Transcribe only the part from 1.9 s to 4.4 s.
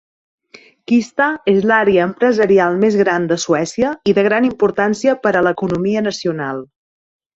empresarial més gran de Suècia i de